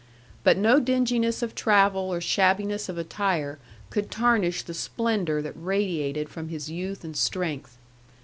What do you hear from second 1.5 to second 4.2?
travel or shabbiness of attire could